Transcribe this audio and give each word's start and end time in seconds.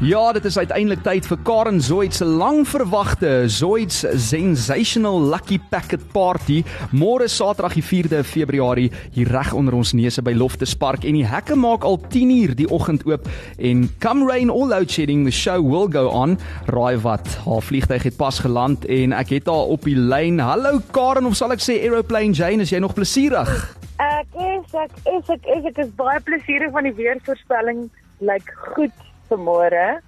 Ja, 0.00 0.32
dit 0.32 0.44
is 0.48 0.56
uiteindelik 0.56 1.02
tyd 1.04 1.26
vir 1.28 1.36
Karen 1.44 1.80
Zoid 1.84 2.14
se 2.16 2.24
lang 2.24 2.62
verwagte 2.64 3.42
Zoid's 3.52 3.98
Sensational 4.16 5.20
Lucky 5.20 5.58
Packet 5.68 6.06
Party 6.14 6.62
môre 6.88 7.26
Saterdag 7.28 7.74
die 7.76 7.84
4de 7.84 8.22
Februarie 8.24 8.88
hier 9.12 9.28
reg 9.28 9.50
onder 9.52 9.76
ons 9.76 9.92
neuse 9.92 10.24
by 10.24 10.32
Loftus 10.32 10.72
Park 10.72 11.04
en 11.04 11.18
die 11.18 11.26
hekke 11.28 11.52
maak 11.52 11.84
al 11.84 12.00
10uur 12.00 12.54
die 12.56 12.68
oggend 12.72 13.04
oop 13.04 13.28
en 13.58 13.82
come 14.00 14.24
rain 14.30 14.48
or 14.48 14.70
load 14.70 14.88
shedding 14.88 15.26
the 15.28 15.34
show 15.36 15.60
will 15.60 15.92
go 15.92 16.06
on. 16.08 16.38
Raai 16.72 16.96
wat? 17.04 17.28
Haar 17.44 17.60
vliegtyg 17.60 18.08
het 18.08 18.16
pas 18.16 18.40
geland 18.40 18.88
en 18.88 19.12
ek 19.12 19.36
het 19.36 19.52
haar 19.52 19.68
op 19.76 19.84
die 19.84 19.98
lyn. 20.00 20.40
Hallo 20.40 20.80
Karen 20.96 21.28
of 21.28 21.36
sal 21.36 21.52
ek 21.52 21.60
sê 21.60 21.76
Aeroplane 21.84 22.32
Jane, 22.32 22.64
is 22.64 22.72
jy 22.72 22.80
nog 22.80 22.96
plesierig? 22.96 23.52
Ek 24.00 24.32
is 24.48 24.80
ek 24.80 24.96
is 25.12 25.36
ek 25.36 25.54
is 25.58 25.70
ek 25.74 25.84
is 25.84 25.94
baie 26.00 26.24
plesierig 26.24 26.72
van 26.72 26.88
die 26.88 26.96
weervoorspelling 26.96 27.90
lyk 28.20 28.48
like, 28.48 28.58
goed 28.72 29.09
vanmôre. 29.30 30.00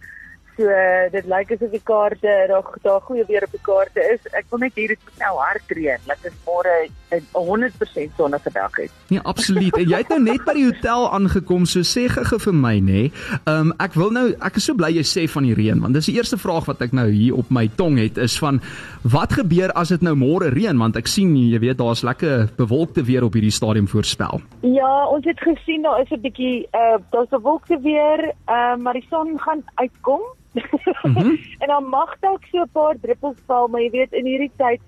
So 0.56 0.68
dit 1.14 1.28
lyk 1.32 1.54
asof 1.54 1.70
die 1.72 1.84
kaarte 1.92 2.32
daar 2.50 2.66
daar 2.84 3.00
goeie 3.06 3.24
weer 3.28 3.46
op 3.46 3.54
die 3.54 3.64
kaarte 3.64 4.04
is. 4.14 4.26
Ek 4.36 4.50
wil 4.50 4.66
net 4.66 4.76
hier 4.76 4.94
dit 4.94 5.22
nou 5.22 5.32
hard 5.38 5.72
reën. 5.78 6.04
Laat 6.10 6.20
dit 6.26 6.36
môre 6.46 6.74
100% 7.20 8.16
sonnige 8.16 8.50
dag 8.52 8.78
is. 8.78 8.90
Nee, 9.08 9.20
absoluut. 9.20 9.76
En 9.76 9.88
jy 9.88 10.00
het 10.02 10.08
nou 10.08 10.20
net 10.22 10.44
by 10.44 10.54
die 10.56 10.64
hotel 10.64 11.06
aangekom, 11.12 11.66
so 11.68 11.84
sê 11.86 12.06
gege 12.12 12.38
vir 12.46 12.56
my 12.56 12.76
nê. 12.80 13.02
Ehm 13.44 13.72
um, 13.72 13.74
ek 13.82 13.96
wil 13.98 14.12
nou 14.14 14.26
ek 14.40 14.56
is 14.60 14.68
so 14.68 14.78
bly 14.78 14.92
jy 14.94 15.04
sê 15.06 15.26
van 15.30 15.46
die 15.48 15.54
reën, 15.58 15.80
want 15.82 15.94
dis 15.94 16.08
die 16.10 16.16
eerste 16.16 16.38
vraag 16.40 16.68
wat 16.70 16.82
ek 16.84 16.92
nou 16.96 17.08
hier 17.10 17.38
op 17.38 17.50
my 17.50 17.68
tong 17.76 17.98
het 18.00 18.18
is 18.18 18.38
van 18.38 18.60
wat 19.02 19.32
gebeur 19.38 19.72
as 19.78 19.92
dit 19.94 20.02
nou 20.02 20.14
môre 20.18 20.52
reën 20.54 20.78
want 20.78 20.96
ek 20.96 21.10
sien 21.10 21.34
jy 21.36 21.58
weet 21.62 21.80
daar's 21.80 22.04
lekker 22.06 22.48
bewolkte 22.56 23.04
weer 23.04 23.24
op 23.24 23.34
hierdie 23.34 23.54
stadium 23.54 23.88
voorspel. 23.88 24.40
Ja, 24.60 24.92
ons 25.08 25.26
het 25.28 25.40
gesien 25.40 25.82
daar 25.82 26.00
is 26.00 26.10
'n 26.10 26.20
bietjie 26.20 26.68
uh 26.72 26.98
daar's 27.10 27.28
bewolkte 27.28 27.80
weer, 27.80 28.32
uh, 28.48 28.76
maar 28.76 28.94
die 28.94 29.06
son 29.10 29.38
gaan 29.38 29.62
uitkom. 29.74 30.20
Mm 31.02 31.14
-hmm. 31.14 31.38
en 31.62 31.68
dan 31.68 31.84
mag 31.84 32.16
dalk 32.20 32.44
so 32.50 32.58
'n 32.62 32.68
paar 32.72 32.96
druppels 33.00 33.38
val, 33.46 33.68
maar 33.68 33.80
jy 33.80 33.90
weet 33.90 34.12
in 34.12 34.26
hierdie 34.26 34.52
tyd 34.56 34.80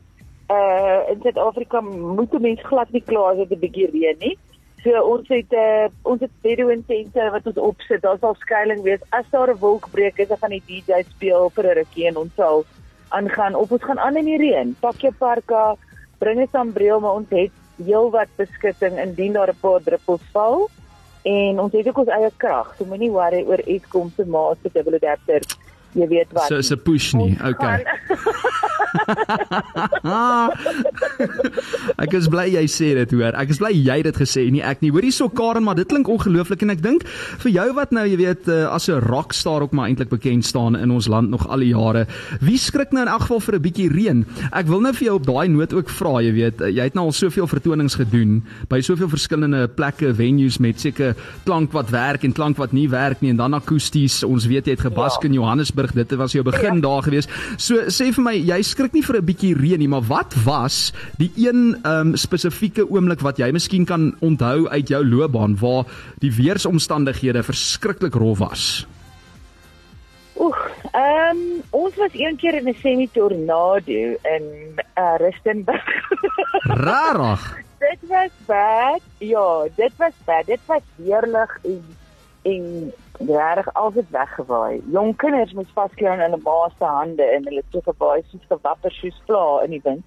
uh 0.50 1.10
in 1.10 1.20
Suid-Afrika 1.22 1.80
moet 1.80 2.32
'n 2.32 2.40
mens 2.40 2.60
glad 2.62 2.90
nie 2.90 3.02
kla 3.02 3.30
as 3.30 3.36
dit 3.36 3.50
'n 3.50 3.60
bietjie 3.60 3.90
reën 3.90 4.18
nie. 4.18 4.38
So 4.84 4.90
ons 5.00 5.28
het 5.28 5.52
uh 5.52 5.88
ons 6.02 6.20
het 6.20 6.30
bedouin 6.42 6.84
tente 6.86 7.30
wat 7.30 7.46
ons 7.46 7.56
opsit. 7.56 8.02
Daar 8.02 8.18
sal 8.20 8.34
skuilings 8.34 8.82
wees. 8.82 9.00
As 9.10 9.24
daar 9.30 9.50
'n 9.50 9.58
wolk 9.58 9.90
breek, 9.90 10.18
is 10.18 10.28
dan 10.28 10.38
gaan 10.38 10.50
die 10.50 10.62
DJ 10.66 11.02
speel 11.08 11.50
vir 11.50 11.64
'n 11.64 11.76
rukkie 11.80 12.06
en 12.06 12.16
ons 12.16 12.34
sal 12.36 12.64
aangaan 13.08 13.54
of 13.54 13.72
ons 13.72 13.82
gaan 13.82 13.98
aan 13.98 14.16
in 14.16 14.24
die 14.24 14.38
reën. 14.38 14.76
Pak 14.80 15.00
jou 15.00 15.12
parka, 15.18 15.76
bring 16.18 16.40
'n 16.40 16.48
sambreel, 16.52 17.00
maar 17.00 17.14
ons 17.14 17.30
het 17.30 17.52
heelwat 17.84 18.28
beskutting 18.36 18.98
indien 18.98 19.32
daar 19.32 19.48
'n 19.48 19.60
paar 19.60 19.82
druppels 19.82 20.22
val 20.32 20.68
en 21.22 21.60
ons 21.60 21.72
het 21.72 21.88
ook 21.88 21.98
ons 21.98 22.08
eie 22.08 22.30
krag. 22.36 22.74
So 22.76 22.84
moenie 22.84 23.10
worry 23.10 23.44
oor 23.46 23.62
Eskom 23.66 24.12
se 24.16 24.24
maat 24.24 24.58
se 24.62 24.70
dubbel 24.72 24.94
adapter. 24.94 25.40
Jy 25.92 26.08
weet 26.08 26.32
wat. 26.32 26.46
So 26.46 26.74
'n 26.74 26.82
push 26.82 27.12
nie. 27.12 27.36
Okay. 27.44 27.84
啊 30.02 30.50
ek 31.98 32.16
is 32.18 32.28
bly 32.28 32.46
jy 32.54 32.64
sê 32.70 32.94
dit 32.98 33.14
hoor. 33.16 33.34
Ek 33.38 33.50
is 33.54 33.60
bly 33.62 33.72
jy 33.74 33.96
het 34.00 34.08
dit 34.08 34.20
gesê 34.22 34.46
nie 34.50 34.62
ek 34.62 34.82
nie. 34.84 34.92
Hoorie 34.94 35.12
so 35.12 35.28
Karen, 35.28 35.64
maar 35.64 35.78
dit 35.78 35.88
klink 35.88 36.08
ongelooflik 36.08 36.62
en 36.62 36.74
ek 36.74 36.82
dink 36.84 37.06
vir 37.44 37.50
jou 37.54 37.68
wat 37.76 37.92
nou 37.92 38.04
jy 38.06 38.18
weet 38.20 38.48
uh, 38.48 38.68
as 38.74 38.88
'n 38.88 39.00
rockstar 39.04 39.62
ook 39.62 39.72
maar 39.72 39.88
eintlik 39.88 40.10
bekend 40.10 40.44
staan 40.44 40.76
in 40.76 40.90
ons 40.90 41.08
land 41.08 41.30
nog 41.30 41.46
al 41.48 41.58
die 41.58 41.72
jare. 41.72 42.06
Wie 42.40 42.58
skrik 42.58 42.92
nou 42.92 43.02
in 43.02 43.12
elk 43.12 43.26
geval 43.26 43.40
vir 43.40 43.54
'n 43.54 43.62
bietjie 43.62 43.88
reën? 43.88 44.24
Ek 44.52 44.66
wil 44.66 44.80
nou 44.80 44.92
vir 44.92 45.06
jou 45.06 45.14
op 45.14 45.26
daai 45.26 45.48
noot 45.48 45.72
ook 45.72 45.88
vra, 45.88 46.20
jy 46.22 46.32
weet, 46.32 46.60
uh, 46.60 46.68
jy 46.68 46.82
het 46.82 46.94
nou 46.94 47.06
al 47.06 47.12
soveel 47.12 47.46
vertonings 47.46 47.94
gedoen 47.94 48.42
by 48.68 48.80
soveel 48.80 49.08
verskillende 49.08 49.68
plekke, 49.68 50.14
venues 50.14 50.58
met 50.58 50.80
seker 50.80 51.14
klank 51.44 51.72
wat 51.72 51.90
werk 51.90 52.24
en 52.24 52.32
klank 52.32 52.56
wat 52.56 52.72
nie 52.72 52.88
werk 52.88 53.20
nie 53.20 53.30
en 53.30 53.36
dan 53.36 53.54
akoesties. 53.54 54.22
Ons 54.24 54.46
weet 54.46 54.66
jy 54.66 54.76
het 54.76 54.86
gebask 54.86 55.22
ja. 55.22 55.28
in 55.28 55.34
Johannesburg. 55.34 55.92
Dit 55.92 56.14
was 56.14 56.32
jou 56.32 56.44
begin 56.44 56.80
ja. 56.80 56.80
daar 56.80 57.02
gewees. 57.02 57.28
So 57.56 57.86
sê 57.88 58.10
vir 58.12 58.24
my, 58.24 58.34
jy 58.34 58.60
skrik 58.62 58.94
nie 58.94 59.02
vir 59.02 59.20
'n 59.20 59.24
bietjie 59.24 59.54
reën 59.54 59.78
nie, 59.78 59.88
maar 59.88 60.04
wat 60.08 60.34
was 60.44 60.92
die 61.18 61.30
een 61.36 61.73
ehm 61.82 62.08
um, 62.08 62.16
spesifieke 62.16 62.90
oomblik 62.90 63.20
wat 63.20 63.38
jy 63.38 63.50
miskien 63.52 63.84
kan 63.84 64.14
onthou 64.20 64.68
uit 64.68 64.88
jou 64.88 65.04
loopbaan 65.06 65.56
waar 65.60 65.84
die 66.22 66.32
weeromstandighede 66.32 67.42
verskriklik 67.42 68.14
rof 68.14 68.38
was? 68.38 68.86
Oek, 70.36 70.70
ehm 70.92 71.36
um, 71.36 71.62
ons 71.70 71.96
was 71.96 72.14
een 72.14 72.36
keer 72.36 72.54
in 72.54 72.68
'n 72.68 72.76
semi-tornado 72.80 74.16
in 74.36 74.44
uh, 74.98 75.14
Rustenburg. 75.16 75.86
Rarig. 76.86 77.62
dit 77.78 78.08
was 78.08 78.30
bad. 78.46 79.00
Ja, 79.18 79.66
dit 79.76 79.92
was 79.96 80.16
bad. 80.24 80.46
Dit 80.46 80.60
was 80.66 80.82
heerlik 80.96 81.58
en 81.62 81.84
en 82.44 82.92
reg 83.18 83.74
als 83.74 83.94
dit 83.94 84.10
weggewaai. 84.10 84.82
Jong 84.92 85.16
kinders 85.16 85.52
moet 85.52 85.68
vasklou 85.72 86.12
in 86.12 86.20
hulle 86.20 86.40
ma 86.42 86.68
se 86.78 86.84
hande 86.84 87.22
en 87.22 87.46
hulle 87.48 87.62
toe 87.70 87.82
gewaai 87.84 88.22
soos 88.28 88.48
'n 88.50 88.58
wapper 88.62 88.92
soos 88.92 89.22
vla 89.26 89.62
in 89.64 89.70
die 89.70 89.80
wind. 89.84 90.04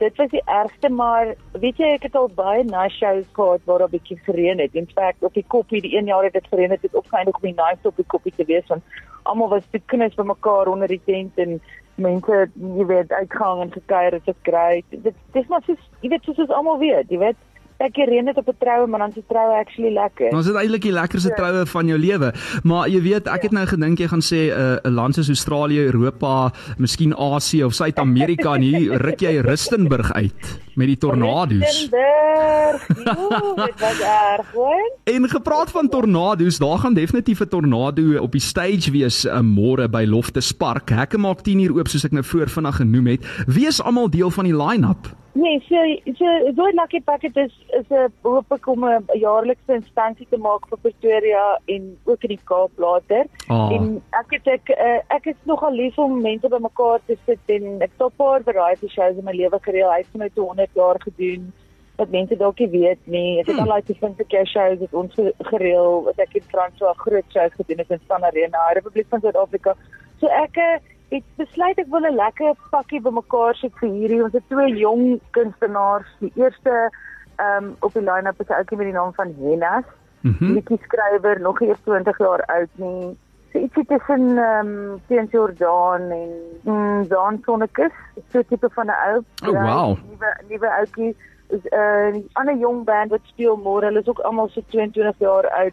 Dit 0.00 0.16
was 0.16 0.30
die 0.32 0.42
ergste 0.44 0.88
maar 0.88 1.34
weet 1.60 1.76
jy 1.76 1.90
ek 1.96 2.06
het 2.08 2.14
al 2.16 2.30
baie 2.32 2.62
nice 2.64 2.96
shows 2.96 3.26
gehad 3.36 3.66
waar 3.68 3.82
daar 3.82 3.92
bietjie 3.92 4.16
gereën 4.24 4.62
het. 4.62 4.74
In 4.74 4.88
feite 4.88 5.26
op 5.28 5.34
die 5.36 5.44
koppie 5.46 5.82
die 5.84 5.92
een 5.96 6.08
jaar 6.08 6.24
het 6.24 6.32
dit 6.32 6.46
gereën 6.48 6.72
het, 6.72 6.82
het 6.82 6.96
opgeëindig 6.96 7.36
op 7.36 7.44
die 7.44 7.54
nice 7.58 7.88
op 7.88 7.96
die 8.00 8.06
koppie 8.08 8.32
te 8.36 8.46
wees 8.48 8.66
want 8.72 8.82
almal 9.28 9.52
was 9.52 9.66
te 9.70 9.80
kinders 9.92 10.16
by 10.16 10.24
mekaar 10.24 10.72
onder 10.72 10.88
die 10.88 11.02
tent 11.04 11.36
en 11.44 11.60
mense 12.00 12.38
jy 12.78 12.86
weet 12.88 13.12
uitgang 13.12 13.60
en 13.66 13.72
gekuier 13.76 14.16
dit 14.16 14.32
is 14.32 14.40
great. 14.48 14.84
Dit 14.88 15.20
dis 15.36 15.52
maar 15.52 15.62
so 15.66 15.76
jy 16.00 16.14
weet 16.14 16.24
soos 16.24 16.40
ons 16.46 16.56
almal 16.56 16.80
weet, 16.80 17.12
jy 17.12 17.20
weet 17.20 17.44
ek 17.80 17.96
reën 18.10 18.24
dit 18.28 18.36
op 18.36 18.48
'n 18.48 18.58
troue 18.58 18.86
maar 18.86 19.00
dan 19.00 19.12
se 19.12 19.22
troue 19.28 19.54
actually 19.58 19.92
lekker. 19.92 20.30
Ons 20.36 20.46
het 20.46 20.56
eintlik 20.56 20.82
die 20.82 20.92
lekkerste 20.92 21.28
ja. 21.28 21.34
troue 21.34 21.66
van 21.66 21.86
jou 21.86 21.98
lewe. 21.98 22.32
Maar 22.62 22.88
jy 22.88 23.02
weet, 23.02 23.26
ek 23.26 23.42
het 23.42 23.52
nou 23.52 23.66
gedink 23.66 23.98
jy 23.98 24.08
gaan 24.08 24.22
sê 24.22 24.40
'n 24.52 24.80
uh, 24.84 24.92
land 24.92 25.14
soos 25.14 25.28
Australië, 25.28 25.84
Europa, 25.84 26.52
miskien 26.78 27.14
Asië 27.16 27.64
of 27.64 27.74
Suid-Amerika 27.74 28.54
en 28.54 28.62
hier 28.62 28.98
ruk 29.06 29.20
jy 29.20 29.40
Rustenburg 29.40 30.12
uit 30.12 30.60
met 30.74 30.86
die 30.86 30.96
tornado's. 30.96 31.60
Rustenburg. 31.60 32.86
Dit 33.66 33.80
was 33.80 34.00
erg, 34.00 34.50
hoor. 34.52 34.84
En 35.04 35.28
gepraat 35.28 35.70
van 35.70 35.88
tornado's, 35.88 36.58
daar 36.58 36.78
gaan 36.78 36.94
definitief 36.94 37.40
'n 37.40 37.48
tornado 37.48 38.18
op 38.18 38.32
die 38.32 38.40
stage 38.40 38.90
wees 38.90 39.24
uh, 39.24 39.40
môre 39.40 39.88
by 39.88 40.04
Loftus 40.04 40.52
Park. 40.52 40.90
Hekke 40.90 41.18
maak 41.18 41.40
10 41.40 41.60
uur 41.60 41.78
oop 41.78 41.88
soos 41.88 42.04
ek 42.04 42.12
nou 42.12 42.24
voor 42.24 42.48
vinnig 42.48 42.76
genoem 42.76 43.06
het. 43.06 43.26
Wie 43.46 43.66
is 43.66 43.82
almal 43.82 44.10
deel 44.10 44.30
van 44.30 44.44
die 44.44 44.56
line-up? 44.56 45.19
Nee, 45.32 45.62
so 45.68 45.76
so 46.18 46.52
Zoid 46.56 46.74
Lucky 46.74 47.00
Packet 47.00 47.36
is 47.36 47.52
is 47.78 47.86
'n 47.90 48.12
hoop 48.22 48.52
ek 48.52 48.66
om 48.66 48.84
'n 48.84 49.06
jaarlikse 49.14 49.74
instansie 49.74 50.26
te 50.30 50.36
maak 50.36 50.66
vir 50.68 50.78
Pretoria 50.78 51.58
en 51.66 51.96
ook 52.04 52.22
in 52.22 52.34
die 52.34 52.44
Kaap 52.44 52.70
later. 52.76 53.24
Oh. 53.48 53.70
En 53.72 54.02
ek 54.10 54.30
het 54.30 54.46
ek 54.46 54.70
uh, 54.74 54.98
ek 55.16 55.26
is 55.26 55.36
nogal 55.44 55.72
lief 55.72 55.98
om 55.98 56.20
mense 56.20 56.48
bymekaar 56.48 57.00
te 57.06 57.16
sit 57.26 57.38
en 57.46 57.80
ek 57.82 57.90
het 57.94 58.06
'n 58.06 58.16
paar 58.16 58.42
variety 58.42 58.88
shows 58.88 59.16
in 59.16 59.24
my 59.24 59.32
lewe 59.32 59.58
gereël. 59.60 59.92
Hy 59.92 59.98
het 59.98 60.12
vir 60.12 60.20
my 60.20 60.30
200 60.34 60.70
jaar 60.74 60.98
gedoen 60.98 61.52
wat 61.96 62.10
mense 62.10 62.36
dalk 62.36 62.58
nie 62.58 62.68
weet 62.68 63.06
nie. 63.06 63.38
Ek 63.40 63.46
het 63.46 63.56
hmm. 63.56 63.68
al 63.68 63.72
daai 63.72 63.82
tipe 63.82 64.00
van 64.00 64.46
shows 64.46 64.78
wat 64.78 64.94
ons 64.94 65.14
gereël 65.38 66.02
wat 66.04 66.18
ek 66.18 66.34
in 66.34 66.50
Frans 66.50 66.78
so 66.78 66.90
'n 66.90 67.02
groot 67.06 67.28
show 67.30 67.48
gedoen 67.50 67.78
het 67.78 67.90
in 67.90 68.00
San 68.08 68.24
Arena, 68.24 68.72
Republiek 68.74 69.06
van 69.08 69.20
Suid-Afrika. 69.20 69.76
So 70.20 70.26
ek 70.26 70.56
uh, 70.56 70.78
het 71.10 71.24
besluit 71.36 71.78
ek 71.78 71.88
wil 71.90 72.06
'n 72.06 72.14
lekker 72.14 72.54
pakkie 72.70 73.00
bymekaar 73.00 73.54
sit 73.54 73.72
vir 73.80 73.88
hierdie. 73.88 74.22
Ons 74.24 74.32
het 74.32 74.48
twee 74.48 74.76
jong 74.76 75.20
kunstenaars. 75.30 76.10
Die 76.18 76.32
eerste 76.34 76.90
ehm 77.36 77.64
um, 77.64 77.76
op 77.80 77.92
die 77.92 78.02
line-up 78.02 78.40
is 78.40 78.48
'n 78.48 78.58
ouetjie 78.58 78.76
met 78.76 78.86
die 78.86 78.98
naam 78.98 79.14
van 79.14 79.34
Hennas. 79.40 79.84
Mm 80.20 80.36
-hmm. 80.38 80.78
Skrywer 80.82 81.40
nog 81.40 81.60
eers 81.60 81.80
20 81.84 82.18
jaar 82.18 82.44
oud 82.46 82.68
nie. 82.74 83.16
So 83.52 83.58
ietsie 83.58 83.86
tussen 83.86 84.38
ehm 84.38 84.66
um, 84.66 85.00
teen 85.06 85.26
Jordan 85.30 86.00
en 86.10 86.30
mm, 86.62 87.08
Dan 87.08 87.40
Sonnekus. 87.44 87.96
So 88.30 88.42
tipe 88.42 88.70
van 88.70 88.86
'n 88.86 88.98
ou. 89.08 89.24
Oh 89.48 89.62
wow. 89.64 89.98
Nuwe 90.10 90.36
nuwe 90.48 90.68
ouetjie 90.78 91.16
is 91.48 91.64
'n 91.64 92.14
uh, 92.14 92.22
ander 92.32 92.56
jong 92.56 92.84
band 92.84 93.10
wat 93.10 93.20
speel 93.22 93.56
môre. 93.56 93.84
Hulle 93.84 94.00
is 94.00 94.08
ook 94.08 94.18
almal 94.18 94.48
so 94.48 94.60
22 94.66 95.18
jaar 95.18 95.48
oud. 95.48 95.72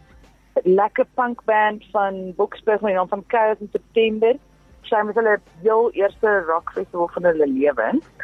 Lekker 0.63 1.05
punk 1.13 1.43
band 1.45 1.83
van 1.91 2.33
Boksburg 2.35 2.81
met 2.81 2.89
die 2.89 2.97
naam 2.97 3.07
van 3.07 3.23
Chaos 3.27 3.59
in 3.59 3.69
September 3.71 4.35
sy 4.87 5.03
met 5.07 5.19
hulle 5.19 5.37
heel 5.63 5.91
eerste 5.99 6.39
rock 6.47 6.71
festival 6.75 7.11
van 7.15 7.31
hulle 7.31 7.47
lewens. 7.47 8.05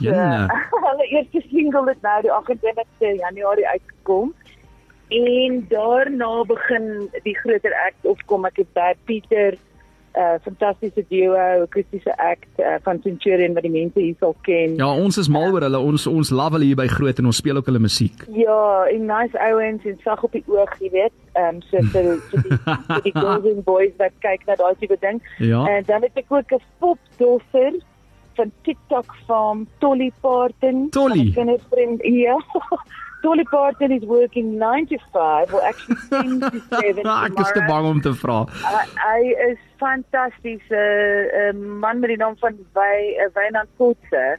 Ja. 0.00 0.46
Hulle 0.70 1.06
eerste 1.12 1.42
single 1.50 1.84
het 1.90 2.00
nou 2.00 2.20
die 2.24 2.30
28ste 2.32 3.10
Januarie 3.18 3.66
uitgekom. 3.68 4.30
En 5.12 5.58
daarna 5.68 6.44
begin 6.48 7.10
die 7.26 7.34
groter 7.36 7.74
act 7.84 8.06
opkom. 8.08 8.46
Ek 8.48 8.62
het 8.62 8.70
by 8.72 8.94
Pieter 9.04 9.58
uh, 10.16 10.38
fantastiese 10.44 11.04
duo, 11.08 11.36
akoestiese 11.64 12.12
act 12.18 12.58
uh, 12.58 12.76
van 12.84 13.00
Centurion 13.02 13.54
wat 13.54 13.66
die 13.66 13.72
mense 13.72 14.00
hier 14.00 14.16
sal 14.18 14.34
ken. 14.46 14.76
Ja, 14.80 14.90
ons 14.92 15.18
is 15.20 15.28
mal 15.28 15.52
oor 15.52 15.66
hulle. 15.66 15.80
Ons 15.92 16.06
ons 16.10 16.32
love 16.34 16.58
hulle 16.58 16.70
hier 16.70 16.80
by 16.80 16.88
Groot 16.90 17.18
en 17.22 17.30
ons 17.30 17.40
speel 17.42 17.60
ook 17.60 17.70
hulle 17.70 17.82
musiek. 17.82 18.24
Ja, 18.36 18.86
en 18.90 19.06
nice 19.10 19.38
ouens 19.50 19.84
en 19.84 19.98
sag 20.04 20.24
op 20.26 20.32
die 20.36 20.44
oog, 20.46 20.74
jy 20.80 20.90
weet. 20.96 21.16
Ehm 21.34 21.60
um, 21.60 21.62
so 21.70 21.84
vir 21.92 22.10
so 22.30 22.42
die, 22.42 22.58
so 22.64 23.00
die 23.06 23.14
golden 23.22 23.62
boys 23.66 23.94
wat 24.02 24.16
kyk 24.24 24.46
na 24.48 24.58
daai 24.60 24.74
tipe 24.80 24.98
ding. 25.00 25.22
Ja. 25.38 25.64
En 25.66 25.86
dan 25.86 26.06
het 26.06 26.18
ek 26.24 26.32
ook 26.32 26.54
'n 26.58 26.62
popdosser 26.78 27.78
van 28.34 28.52
TikTok 28.62 29.14
van 29.26 29.66
Tolly 29.78 30.12
Parton. 30.20 30.88
Tolly. 30.90 31.30
Kinders 31.34 31.62
vriend 31.70 32.02
hier. 32.02 32.44
Dolly 33.22 33.44
Parton 33.44 33.92
is 33.92 34.02
working 34.04 34.58
9 34.58 34.86
to 34.86 34.98
5 35.12 35.54
or 35.54 35.62
actually 35.62 35.96
10 36.08 36.40
to 36.40 36.60
7 36.80 37.06
Ek 37.06 37.38
is 37.38 37.52
te 37.52 37.64
bang 37.68 37.86
om 37.86 38.00
te 38.00 38.12
vra. 38.22 38.38
Hy 39.04 39.20
is 39.50 39.60
fantasties 39.82 40.64
'n 40.70 40.74
uh, 40.74 41.50
uh, 41.50 41.52
man 41.84 42.00
met 42.00 42.14
die 42.14 42.20
naam 42.22 42.36
van 42.40 42.56
Wy 42.78 42.96
uh, 43.20 43.28
Wynand 43.36 43.70
Kotse. 43.76 44.38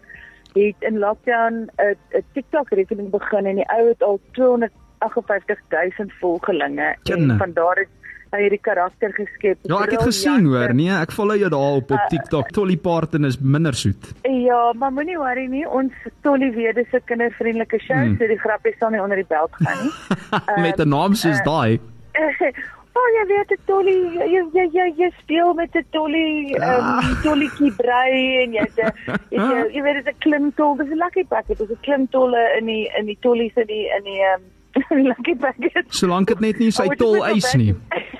Het 0.54 0.76
in 0.90 1.00
lockdown 1.00 1.70
'n 1.70 1.96
uh, 2.18 2.22
TikTok 2.34 2.70
rekening 2.70 3.10
begin 3.12 3.46
en 3.46 3.62
die 3.62 3.70
ou 3.78 3.88
het 3.88 4.04
al 4.04 4.20
258 4.32 5.60
000 5.70 6.10
volgelinge 6.20 6.96
en 7.04 7.38
van 7.38 7.54
daar 7.54 7.78
het 7.86 8.01
hy 8.32 8.42
hierdie 8.46 8.62
karakter 8.64 9.14
geskep. 9.16 9.60
Ja, 9.68 9.82
ek 9.84 9.96
het 9.98 10.06
gesien 10.08 10.48
hoor. 10.48 10.74
Nee, 10.78 10.92
ek 10.96 11.12
volg 11.16 11.38
jou 11.42 11.52
daar 11.52 11.78
op 11.82 11.92
op 11.92 11.98
uh, 11.98 12.08
TikTok. 12.14 12.52
Tolly 12.56 12.78
Parton 12.80 13.28
is 13.28 13.40
minder 13.40 13.76
soet. 13.76 14.12
Ja, 14.24 14.62
maar 14.80 14.94
moenie 14.96 15.18
worry 15.20 15.48
nie. 15.52 15.66
Ons 15.68 15.94
Tolly 16.26 16.52
Wede 16.56 16.86
se 16.92 17.02
kindervriendelike 17.06 17.80
show, 17.84 18.00
hmm. 18.00 18.18
so 18.20 18.28
die 18.32 18.40
grappies 18.40 18.78
staan 18.80 18.96
nie 18.96 19.02
onder 19.04 19.20
die 19.20 19.28
beld 19.28 19.56
gaan 19.60 19.84
nie. 19.84 19.96
met 20.68 20.80
'n 20.80 20.90
naam 20.90 21.16
soos 21.16 21.40
uh, 21.40 21.48
daai. 21.48 21.80
Oh, 22.92 23.08
jy 23.16 23.22
weet 23.30 23.48
dit 23.48 23.62
Tolly, 23.70 23.94
jy 24.20 24.40
jy 24.52 24.64
jy 24.76 24.86
jy 25.00 25.08
speel 25.22 25.54
met 25.56 25.76
'n 25.76 25.86
Tolly, 25.96 26.52
ehm 26.60 26.90
um, 27.00 27.14
Tollykie 27.24 27.72
brei 27.78 28.44
en 28.44 28.58
jy 28.58 28.66
jy, 28.76 28.90
jy, 29.32 29.62
jy 29.78 29.84
weet 29.86 30.04
dit 30.04 30.10
'n 30.12 30.20
klimtol. 30.20 30.76
Dis 30.76 30.92
'n 30.92 31.00
lucky 31.00 31.24
packet. 31.24 31.58
Dis 31.58 31.72
'n 31.72 31.80
klimtolle 31.88 32.44
in 32.60 32.66
die 32.66 32.92
in 33.00 33.06
die 33.06 33.18
Tollies 33.22 33.56
in 33.56 33.68
die 33.68 33.88
in 33.88 34.04
die 34.04 34.20
ehm 34.20 34.44
um, 34.44 34.61
lucky 35.12 35.36
packet. 35.36 35.86
Solank 35.90 36.28
dit 36.28 36.40
net 36.40 36.60
nie 36.60 36.72
sy 36.72 36.88
tol 36.96 37.24
eis 37.26 37.54
nie. 37.56 37.76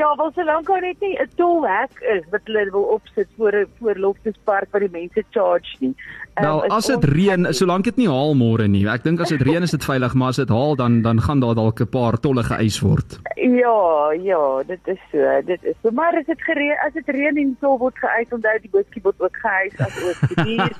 Ja, 0.00 0.14
wel 0.16 0.30
solank 0.34 0.66
daar 0.66 0.80
net 0.80 1.00
nie 1.00 1.16
'n 1.18 1.28
tolhek 1.36 1.92
is 2.14 2.24
wat 2.30 2.40
hulle 2.44 2.70
wil 2.70 2.82
opsit 2.82 3.28
voor 3.36 3.52
'n 3.52 3.66
voorlopspark 3.80 4.68
waar 4.70 4.80
die 4.80 4.90
mense 4.92 5.24
charge 5.30 5.76
nie. 5.80 5.94
Um, 6.34 6.44
nou, 6.44 6.68
as 6.68 6.86
dit 6.86 7.04
reën, 7.04 7.46
solank 7.54 7.84
dit 7.84 7.96
nie 7.96 8.08
haal 8.08 8.34
môre 8.34 8.68
nie. 8.68 8.86
Ek 8.88 9.02
dink 9.02 9.20
as 9.20 9.28
dit 9.28 9.42
reën 9.42 9.62
is 9.62 9.70
dit 9.70 9.84
veilig, 9.84 10.14
maar 10.14 10.28
as 10.28 10.36
dit 10.36 10.48
haal 10.48 10.76
dan 10.76 11.02
dan 11.02 11.20
gaan 11.20 11.40
daar 11.40 11.54
dalk 11.54 11.80
'n 11.80 11.88
paar 11.88 12.20
tolle 12.20 12.42
geëis 12.42 12.80
word. 12.80 13.18
Ja, 13.36 14.12
ja, 14.12 14.62
dit 14.66 14.80
is 14.84 15.00
so. 15.12 15.42
Dit 15.44 15.64
is 15.64 15.76
so. 15.82 15.90
Maar 15.90 16.16
as 16.16 16.26
dit 16.26 16.42
gereën, 16.42 16.76
as 16.86 16.92
dit 16.92 17.08
reën 17.08 17.36
en 17.36 17.56
tol 17.60 17.78
word 17.78 17.98
geëis, 17.98 18.30
onthou 18.30 18.58
die 18.60 18.70
bootjie 18.70 19.02
word 19.02 19.20
ook 19.20 19.36
geëis 19.36 19.80
as 19.80 20.02
ook 20.04 20.28
die 20.28 20.44
bier. 20.48 20.72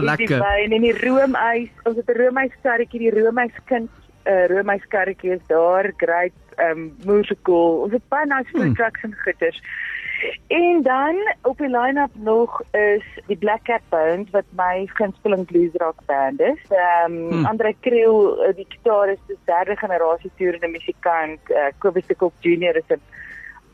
Lekker. 0.00 0.26
Die 0.26 0.46
wyn 0.48 0.72
en 0.72 0.82
die 0.82 0.98
roomys. 0.98 1.70
Ons 1.84 1.96
het 1.96 2.08
'n 2.08 2.18
roomys 2.18 2.54
karretjie, 2.62 3.00
die 3.00 3.22
roomys 3.22 3.54
kind 3.64 3.90
uh, 4.26 4.46
roomys 4.48 4.86
karretjie 4.88 5.32
is 5.32 5.46
daar, 5.46 5.92
great 5.96 6.32
um 6.56 6.96
musical. 7.04 7.82
Ons 7.86 7.92
het 7.92 8.08
baie 8.08 8.26
nice 8.26 8.50
food 8.52 8.62
hmm. 8.62 8.74
trucks 8.74 9.02
en 9.02 9.16
goeders. 9.24 9.60
En 10.46 10.82
dan 10.82 11.16
op 11.42 11.58
die 11.58 11.68
line-up 11.68 12.10
nog 12.14 12.62
is 12.70 13.04
die 13.26 13.36
Black 13.36 13.62
Cat 13.62 13.82
Band 13.88 14.30
wat 14.30 14.46
my 14.56 14.86
gunsteling 14.94 15.44
blues 15.46 15.74
rock 15.82 15.98
band 16.06 16.40
is. 16.40 16.60
Ehm 16.70 17.12
um, 17.12 17.30
hmm. 17.30 17.46
Andre 17.46 17.74
Kriel, 17.80 18.44
eh, 18.44 18.54
die 18.56 18.66
gitaris, 18.68 19.18
is 19.26 19.36
derde 19.44 19.76
generasie 19.76 20.30
toerende 20.36 20.68
musikant. 20.68 21.40
Uh, 21.50 21.66
Kobus 21.78 22.06
de 22.06 22.14
Kok 22.14 22.32
Junior 22.40 22.76
is 22.76 22.88
'n 22.88 23.00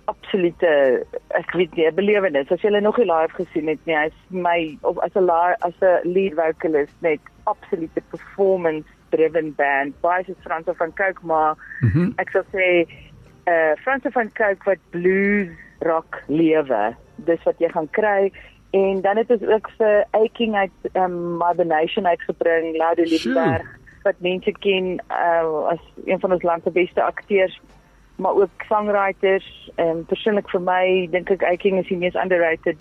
absolute 0.05 1.07
ek 1.29 1.53
weet 1.53 1.75
nie, 1.75 1.93
belewenis. 1.93 2.51
As 2.51 2.61
jy 2.61 2.69
hulle 2.69 2.81
nog 2.81 2.99
nie 2.99 3.07
live 3.07 3.35
gesien 3.35 3.69
het 3.69 3.85
nie, 3.85 3.97
hy's 3.97 4.19
my 4.29 4.79
of 4.83 4.99
as 4.99 5.15
'n 5.15 5.31
as 5.61 5.79
'n 5.81 6.01
lead 6.05 6.35
vocalist 6.35 6.97
net 7.01 7.21
absolute 7.45 8.03
performance 8.11 8.89
driven 9.11 9.55
band. 9.55 9.97
Baie 10.01 10.25
is 10.27 10.45
Frans 10.45 10.67
van 10.77 10.95
Cooke, 10.95 11.21
maar 11.23 11.55
mm 11.81 11.91
-hmm. 11.91 12.13
ek 12.17 12.31
sou 12.31 12.45
sê 12.53 12.87
eh 13.45 13.53
uh, 13.53 13.75
Frans 13.83 14.03
van 14.11 14.33
Cooke 14.33 14.65
wat 14.65 14.83
blues 14.91 15.49
rock 15.79 16.23
lewe. 16.27 16.95
Dis 17.17 17.43
wat 17.43 17.59
jy 17.59 17.69
gaan 17.69 17.91
kry 17.91 18.33
en 18.71 19.01
dan 19.01 19.17
het 19.17 19.31
ons 19.31 19.43
ook 19.43 19.71
vir 19.79 20.05
Aching 20.11 20.55
uit 20.55 20.71
um, 20.95 21.37
My 21.37 21.65
Nation 21.65 22.07
uitgebring, 22.07 22.77
Laude 22.77 23.03
Liefberg 23.03 23.67
wat 24.03 24.21
mense 24.25 24.53
ken 24.65 24.97
uh, 25.11 25.67
as 25.69 25.83
een 26.05 26.21
van 26.21 26.33
ons 26.33 26.43
land 26.43 26.63
se 26.63 26.71
beste 26.71 27.03
akteurs 27.03 27.61
maar 28.17 28.35
ook 28.35 28.65
songwriters 28.69 29.71
en 29.75 29.87
um, 29.87 30.05
persoonlik 30.05 30.49
vir 30.53 30.63
my 30.65 30.85
dink 31.13 31.31
ek 31.31 31.45
Aching 31.45 31.81
is 31.81 31.89
die 31.89 31.99
mees 32.01 32.17
underrated 32.23 32.81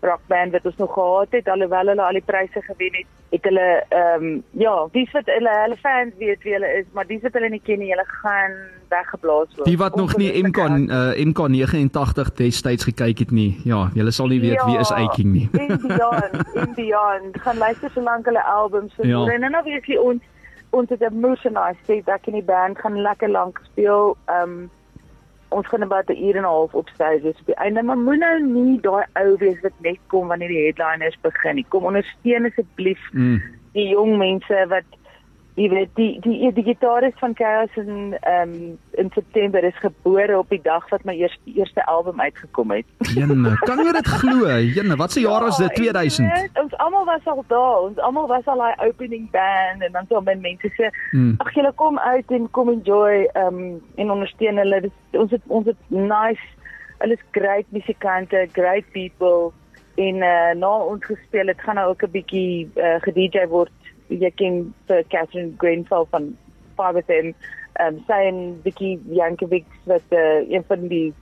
rockband 0.00 0.52
wat 0.52 0.66
ons 0.66 0.76
nog 0.76 0.92
gehad 0.92 1.30
het 1.30 1.48
alhoewel 1.48 1.86
hulle 1.92 2.02
al 2.02 2.18
die 2.18 2.26
pryse 2.26 2.62
gewen 2.62 2.94
het 3.00 3.06
het 3.30 3.44
hulle 3.44 3.84
ehm 3.88 4.24
um, 4.24 4.42
ja 4.50 4.74
dis 4.92 5.10
wat 5.12 5.26
hulle 5.30 5.50
hulle 5.62 5.76
fans 5.76 6.14
weet 6.18 6.42
wie 6.42 6.52
hulle 6.52 6.70
is 6.78 6.86
maar 6.92 7.06
dis 7.06 7.22
wat 7.22 7.36
hulle 7.38 7.48
nie 7.48 7.62
ken 7.64 7.78
nie. 7.78 7.90
Hulle 7.92 8.06
gaan 8.22 8.56
weggeblaas 8.88 9.54
word. 9.56 9.68
Die 9.68 9.78
wat 9.78 9.96
nog 9.96 10.16
nie 10.16 10.30
MK 10.42 10.58
uh, 10.58 11.12
MK 11.26 11.46
89 11.48 12.32
destyds 12.40 12.88
gekyk 12.88 13.22
het 13.24 13.30
nie. 13.30 13.60
Ja 13.64 13.88
julle 13.94 14.10
sal 14.10 14.32
nie 14.32 14.40
weet 14.40 14.58
ja, 14.58 14.66
wie 14.66 14.78
is 14.78 14.90
Aiking 14.90 15.32
nie. 15.32 15.48
Indian 15.52 16.42
Indian 16.66 17.30
gaan 17.44 17.62
luister 17.62 17.90
so 17.94 18.02
lank 18.02 18.26
hulle 18.26 18.42
albums 18.42 18.94
so 18.94 19.06
ja. 19.06 19.24
en 19.26 19.46
dan 19.46 19.56
obviously 19.56 19.96
ons 19.96 20.22
ons 20.70 20.90
het 20.90 21.00
'n 21.00 21.14
emotional 21.14 21.74
state 21.82 22.04
dat 22.04 22.26
in 22.26 22.32
die 22.32 22.48
band 22.50 22.78
gaan 22.78 23.02
lekker 23.02 23.30
lank 23.30 23.60
speel. 23.72 24.16
Ehm 24.26 24.42
um, 24.42 24.70
ons 25.50 25.66
gaan 25.66 25.82
about 25.82 26.08
'n 26.08 26.24
uur 26.24 26.36
en 26.36 26.42
'n 26.42 26.52
half 26.54 26.74
op 26.74 26.88
stage 26.88 27.20
wees 27.20 27.40
op 27.40 27.46
die 27.46 27.54
einde 27.54 27.82
maar 27.82 27.98
moet 27.98 28.18
nou 28.18 28.42
nie 28.42 28.80
daai 28.80 29.04
ou 29.22 29.36
wees 29.38 29.60
wat 29.60 29.78
net 29.78 29.98
kom 30.06 30.28
wanneer 30.28 30.48
die 30.48 30.64
headliners 30.64 31.18
begin 31.20 31.54
nie 31.54 31.66
kom 31.68 31.84
ondersteun 31.84 32.46
asseblief 32.46 33.02
mm. 33.12 33.42
die 33.72 33.88
jong 33.88 34.16
mense 34.16 34.66
wat 34.68 34.88
jy 35.58 35.66
weet 35.70 35.90
die 35.98 36.10
die 36.22 36.50
die 36.54 36.64
gitaris 36.64 37.16
van 37.18 37.34
Chaos 37.34 37.74
in 37.80 38.16
ehm 38.20 38.52
um, 38.54 38.78
in 39.02 39.10
September 39.14 39.64
is 39.64 39.78
gebore 39.82 40.38
op 40.38 40.48
die 40.48 40.60
dag 40.62 40.88
wat 40.90 41.04
my 41.04 41.14
eerste 41.14 41.54
eerste 41.54 41.84
album 41.86 42.20
uitgekom 42.20 42.70
het. 42.70 42.86
Jenne, 43.18 43.56
kan 43.66 43.82
jy 43.84 43.92
dit 43.92 44.06
glo? 44.06 44.58
Jenne, 44.76 44.96
wat 44.96 45.12
se 45.12 45.20
jaar 45.20 45.44
was 45.44 45.58
dit? 45.58 45.74
2000. 45.74 46.28
Ja, 46.28 46.40
weet, 46.40 46.62
ons 46.62 46.76
almal 46.76 47.04
was 47.04 47.24
al 47.24 47.44
daar. 47.48 47.80
Ons 47.88 47.98
almal 47.98 48.26
was 48.26 48.46
al 48.46 48.62
daai 48.62 48.88
opening 48.88 49.30
band 49.30 49.82
en 49.82 49.92
dan 49.92 50.06
so 50.08 50.20
met 50.20 50.40
mense 50.40 50.72
sê, 50.78 50.90
hmm. 51.10 51.34
"Ag 51.38 51.54
julle 51.54 51.72
kom 51.74 51.98
uit 51.98 52.30
en 52.30 52.50
kom 52.50 52.68
enjoy 52.68 53.28
ehm 53.32 53.46
um, 53.46 53.80
en 53.96 54.10
ondersteun 54.10 54.56
hulle. 54.56 54.80
Dis 54.80 55.20
ons 55.20 55.30
het 55.30 55.42
ons 55.46 55.66
het 55.66 55.80
nice. 55.88 56.46
Hulle 56.98 57.16
is 57.16 57.26
great 57.30 57.66
musikante, 57.70 58.48
great 58.52 58.84
people." 58.92 59.52
En 60.00 60.16
uh, 60.16 60.52
na 60.56 60.70
ons 60.92 61.04
gespeel 61.04 61.46
het, 61.46 61.60
gaan 61.60 61.74
nou 61.74 61.88
ook 61.88 62.02
'n 62.02 62.10
bietjie 62.10 62.70
uh, 62.74 62.94
eh, 62.94 63.02
ge-DJ 63.02 63.46
word 63.48 63.70
jy 64.10 64.30
ken 64.36 64.74
vir 64.86 65.04
Catherine 65.08 65.54
Greenfell 65.58 66.06
van 66.10 66.36
Fiverr 66.76 67.08
ehm 67.20 67.34
um, 67.86 68.00
sy 68.06 68.20
en 68.28 68.40
Vicky 68.64 68.98
Jankovic 69.14 69.66
wat 69.88 70.16
uh, 70.16 70.42
een 70.50 70.64
van 70.68 70.88
die 70.88 71.14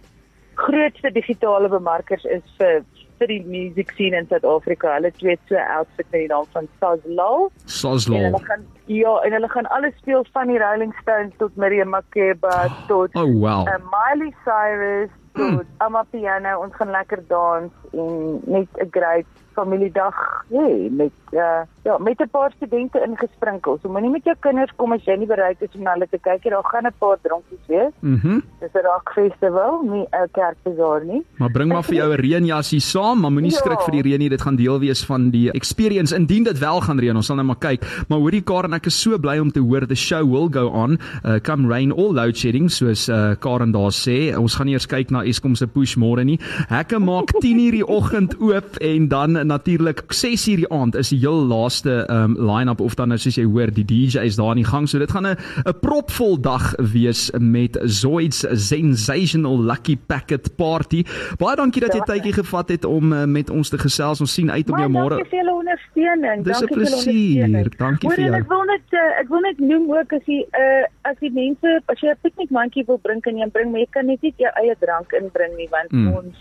grootste 0.58 1.12
digitale 1.14 1.68
bemarkers 1.68 2.24
is 2.24 2.42
vir 2.58 2.82
vir 3.18 3.30
die 3.32 3.42
music 3.50 3.90
scene 3.96 4.18
in 4.18 4.28
Suid-Afrika. 4.30 4.92
Hulle 4.94 5.10
twee 5.18 5.36
so 5.50 5.58
outfit 5.58 6.06
met 6.12 6.20
die 6.20 6.28
naam 6.30 6.46
van 6.54 6.68
Sazlo. 6.78 7.48
Sazlo. 7.66 8.18
En 8.18 8.28
hulle 8.28 8.42
gaan 8.46 8.66
ja, 8.86 9.14
en 9.26 9.34
hulle 9.36 9.48
gaan 9.48 9.70
alles 9.76 9.96
speel 10.02 10.24
van 10.32 10.52
die 10.52 10.58
Rolling 10.62 10.94
Stones 11.02 11.34
tot 11.42 11.56
Miriam 11.56 11.90
Makeba 11.94 12.68
tot 12.86 13.14
Oh 13.18 13.26
wow. 13.42 13.66
Uh, 13.66 13.78
Miley 13.94 14.32
Cyrus 14.44 15.10
tot 15.34 15.66
mm. 15.66 15.82
Amapiano. 15.86 16.60
Ons 16.62 16.78
gaan 16.78 16.94
lekker 16.94 17.24
dans 17.28 17.72
en 17.92 18.40
net 18.46 18.68
'n 18.78 18.90
great 18.90 19.26
familiedag 19.58 20.16
hê 20.54 20.68
met 20.90 21.12
uh, 21.32 21.62
ja, 21.88 21.98
met 21.98 22.20
'n 22.20 22.28
paar 22.30 22.52
studente 22.56 22.98
ingesprinkel. 23.06 23.78
So 23.82 23.88
moenie 23.88 24.10
met 24.10 24.24
jou 24.24 24.36
kinders 24.40 24.72
kom 24.76 24.92
as 24.92 25.04
jy 25.04 25.16
nie 25.16 25.26
bereid 25.26 25.56
is 25.60 25.74
om 25.74 25.82
na 25.82 25.92
hulle 25.92 26.08
te 26.10 26.18
kyk 26.18 26.44
nie. 26.44 26.52
Daar 26.52 26.68
gaan 26.72 26.86
'n 26.86 26.94
paar 26.98 27.18
dronkies 27.22 27.66
wees. 27.66 27.92
Mhm. 28.00 28.28
Mm 28.28 28.42
Dis 28.60 28.74
'n 28.74 28.84
rock 28.90 29.12
festival, 29.14 29.82
nie 29.82 30.06
'n 30.12 30.28
kerkbazaar 30.32 31.04
nie. 31.04 31.22
Maar 31.38 31.50
bring 31.50 31.72
maar 31.72 31.84
vir 31.84 31.94
jou 31.94 32.10
'n 32.12 32.20
reënjasie 32.20 32.80
saam, 32.80 33.20
maar 33.20 33.32
moenie 33.32 33.50
skrik 33.50 33.78
ja. 33.78 33.84
vir 33.84 33.92
die 33.92 34.02
reën 34.02 34.18
nie. 34.18 34.28
Dit 34.28 34.42
gaan 34.42 34.56
deel 34.56 34.78
wees 34.78 35.04
van 35.04 35.30
die 35.30 35.50
experience 35.52 36.14
indien 36.14 36.44
dit 36.44 36.58
wel 36.58 36.80
gaan 36.80 36.98
reën. 36.98 37.16
Ons 37.16 37.26
sal 37.26 37.36
nou 37.36 37.46
maar 37.46 37.58
kyk. 37.58 38.04
Maar 38.08 38.18
hoorie 38.18 38.42
Karen, 38.42 38.72
ek 38.72 38.86
is 38.86 39.00
so 39.00 39.18
bly 39.18 39.38
om 39.38 39.50
te 39.50 39.60
hoor 39.60 39.86
the 39.86 39.94
show 39.94 40.30
will 40.30 40.48
go 40.50 40.66
on. 40.68 40.98
Uh, 41.24 41.38
come 41.42 41.68
rain 41.68 41.92
or 41.92 42.12
load 42.12 42.36
shedding 42.36 42.70
soos 42.70 43.08
uh, 43.08 43.34
Karen 43.38 43.70
daar 43.70 43.92
sê. 43.92 44.36
Ons 44.36 44.54
gaan 44.54 44.68
eers 44.68 44.86
kyk 44.86 45.10
na 45.10 45.22
Eskom 45.22 45.54
se 45.54 45.66
push 45.66 45.96
môre 45.96 46.24
nie. 46.24 46.38
Hekke 46.68 46.98
maak 46.98 47.32
10:00 47.40 47.70
die 47.70 47.86
oggend 47.86 48.40
oop 48.40 48.76
en 48.76 49.08
dan 49.08 49.47
natuurlik 49.48 50.04
6:00 50.12 50.62
die 50.62 50.70
aand 50.70 50.94
is 50.94 51.10
die 51.12 51.18
heel 51.18 51.40
laaste 51.48 52.04
um 52.12 52.36
line-up 52.38 52.80
of 52.80 52.94
dan 52.94 53.08
nou 53.08 53.18
soos 53.18 53.36
jy 53.36 53.44
hoor 53.48 53.72
die 53.72 53.84
DJ 53.84 54.26
is 54.28 54.36
daar 54.36 54.54
in 54.54 54.62
die 54.62 54.68
gang. 54.68 54.88
So 54.88 54.98
dit 54.98 55.10
gaan 55.10 55.26
'n 55.26 55.36
'n 55.64 55.78
propvol 55.80 56.40
dag 56.40 56.74
wees 56.92 57.30
met 57.38 57.78
Zoids 57.82 58.44
Sensational 58.52 59.58
Lucky 59.58 59.96
Packet 59.96 60.56
Party. 60.56 61.04
Baie 61.38 61.56
dankie 61.56 61.80
dat 61.80 61.94
jy 61.94 62.00
tydjie 62.00 62.32
gevat 62.32 62.68
het 62.68 62.84
om 62.84 63.12
uh, 63.12 63.24
met 63.24 63.50
ons 63.50 63.68
te 63.68 63.78
gesels. 63.78 64.20
Ons 64.20 64.34
sien 64.34 64.50
uit 64.50 64.70
om 64.70 64.78
jou 64.78 64.90
môre. 64.90 65.16
Dankie 65.16 65.30
vir 65.30 65.38
julle 65.38 65.54
ondersteuning. 65.54 66.44
Dis 66.44 66.60
'n 66.60 66.66
plesier. 66.66 67.68
Dankie 67.76 68.10
vir 68.10 68.24
jou. 68.24 68.34
Ek 68.34 68.48
wil 68.48 68.64
net 68.64 68.86
uh, 68.92 69.20
ek 69.20 69.28
wil 69.28 69.40
net 69.40 69.58
noem 69.58 69.90
ook 69.90 70.12
as 70.12 70.24
jy 70.26 70.44
uh, 70.52 70.84
as 71.02 71.16
die 71.20 71.32
mense 71.32 71.80
as 71.86 72.00
jy 72.00 72.10
'n 72.10 72.20
piknikmandjie 72.22 72.84
wil 72.86 72.98
bring 72.98 73.26
en 73.26 73.36
jy 73.36 73.48
bring, 73.50 73.70
maar 73.70 73.80
jy 73.80 73.90
kan 73.90 74.06
net 74.06 74.22
nie 74.22 74.34
jou 74.36 74.52
eie 74.62 74.74
drank 74.80 75.12
inbring 75.12 75.56
nie 75.56 75.68
want 75.70 75.92
mm. 75.92 76.12
ons 76.12 76.36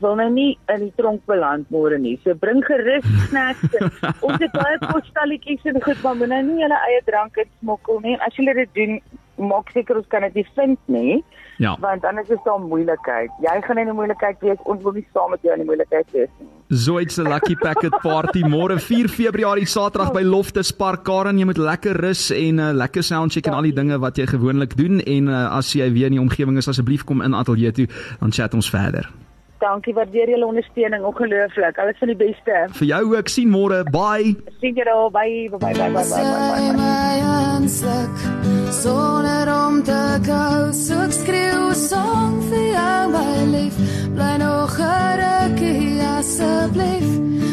wil 0.00 0.14
nou 0.16 0.30
nie 0.30 0.58
in 0.72 0.80
die 0.86 0.92
tronk 0.96 1.24
beland 1.26 1.68
môre 1.70 1.98
nie. 1.98 2.18
So 2.24 2.34
bring 2.34 2.64
gerus 2.64 3.04
snacks. 3.28 3.76
ons 4.26 4.38
het 4.38 4.52
baie 4.52 4.78
postalletjies 4.84 5.64
en 5.64 5.82
goed, 5.82 6.02
maar 6.02 6.16
moenie 6.16 6.38
nou 6.38 6.42
nie 6.52 6.62
julle 6.64 6.78
eie 6.88 7.02
drank 7.04 7.36
insmokkel 7.36 8.00
nie. 8.00 8.16
As 8.20 8.36
julle 8.36 8.54
dit 8.54 8.74
doen, 8.78 9.00
maak 9.42 9.70
seker 9.74 9.98
ons 10.00 10.08
kan 10.08 10.24
dit 10.28 10.40
nie 10.40 10.48
vind 10.56 10.78
nie. 10.86 11.22
Ja. 11.62 11.76
Want 11.80 12.04
anders 12.04 12.28
is 12.28 12.40
daar 12.44 12.60
moeilikheid. 12.60 13.30
Jy 13.40 13.60
gaan 13.62 13.78
in 13.78 13.88
'n 13.88 13.94
moeilikheid 13.94 14.36
wees, 14.40 14.58
ons 14.62 14.82
wil 14.82 14.92
nie 14.92 15.06
saam 15.12 15.30
met 15.30 15.42
jou 15.42 15.52
in 15.52 15.58
die 15.58 15.66
moeilikheid 15.66 16.10
wees 16.10 16.28
nie. 16.38 16.48
Zoid's 16.68 17.14
se 17.14 17.22
Lucky 17.22 17.54
Packet 17.54 18.00
Party 18.00 18.42
môre 18.42 18.80
4 18.80 19.08
Februarie 19.08 19.66
Saterdag 19.66 20.12
by 20.12 20.22
Loftus 20.22 20.70
Park. 20.70 21.04
Karen, 21.04 21.38
jy 21.38 21.44
moet 21.44 21.56
lekker 21.56 21.96
rus 21.96 22.30
en 22.30 22.54
'n 22.54 22.58
uh, 22.58 22.72
lekker 22.72 23.02
soundcheck 23.02 23.46
en 23.46 23.52
al 23.52 23.62
die 23.62 23.72
dinge 23.72 23.98
wat 23.98 24.16
jy 24.16 24.26
gewoonlik 24.26 24.76
doen 24.76 25.00
en 25.00 25.28
uh, 25.28 25.56
as 25.56 25.72
jy 25.72 25.92
weer 25.92 26.06
in 26.06 26.12
die 26.12 26.20
omgewing 26.20 26.56
is, 26.56 26.68
asseblief 26.68 27.04
kom 27.04 27.22
in 27.22 27.34
ateljee 27.34 27.72
toe, 27.72 27.86
dan 28.20 28.32
chat 28.32 28.54
ons 28.54 28.70
verder. 28.70 29.21
Dankie, 29.62 29.94
waardeer 29.94 30.28
julle 30.34 30.46
ondersteuning 30.46 31.04
ongelooflik. 31.04 31.78
Alles 31.78 31.98
van 31.98 32.10
die 32.10 32.16
beste. 32.18 32.66
Vir 32.78 32.88
jou 32.88 33.02
ook. 33.16 33.28
Sien 33.30 33.50
môre. 33.52 33.84
Bye. 33.94 34.34
Sien 34.58 34.74
jy 34.74 34.84
daar. 34.88 35.10
Bye. 35.14 35.48
Bye 35.50 35.58
bye 35.58 35.74
bye 35.74 35.90
bye 35.92 36.06
bye. 36.10 36.72
bye, 36.74 37.68
bye. 37.68 38.32
Sonder 38.72 39.46
om 39.66 39.82
te 39.86 40.00
gou 40.26 40.72
soek 40.72 41.12
skreeu 41.12 41.70
'n 41.70 41.74
song 41.74 42.42
vir 42.50 42.66
jou 42.74 43.10
my 43.14 43.44
lief. 43.54 43.76
Bly 44.16 44.34
nog 44.42 44.74
gerukkie 44.74 46.02
asseblief. 46.16 47.08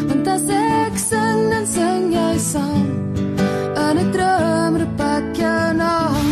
Want 0.10 0.28
as 0.28 0.50
ek 0.50 0.98
sing 0.98 1.42
dan 1.52 1.66
sing 1.68 2.14
jy 2.14 2.38
saam. 2.38 2.88
En 3.86 3.98
'n 3.98 4.12
droom 4.12 4.78
repak 4.82 5.36
jou 5.36 5.74
naam. 5.74 6.26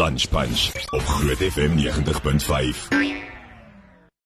Lunch 0.00 0.26
Punch 0.30 0.72
op 0.90 1.02
Groot 1.06 1.42
FM 1.52 1.76
90.5. 1.76 3.13